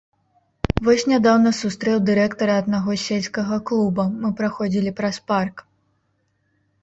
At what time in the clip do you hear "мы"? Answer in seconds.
4.23-4.31